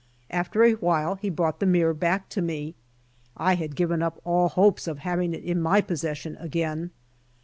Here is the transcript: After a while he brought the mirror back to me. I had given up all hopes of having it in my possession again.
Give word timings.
After 0.31 0.63
a 0.63 0.71
while 0.73 1.13
he 1.13 1.29
brought 1.29 1.59
the 1.59 1.67
mirror 1.67 1.93
back 1.93 2.27
to 2.29 2.41
me. 2.41 2.73
I 3.37 3.53
had 3.53 3.75
given 3.75 4.01
up 4.01 4.19
all 4.25 4.49
hopes 4.49 4.87
of 4.87 4.97
having 4.97 5.35
it 5.35 5.43
in 5.43 5.61
my 5.61 5.79
possession 5.79 6.35
again. 6.37 6.89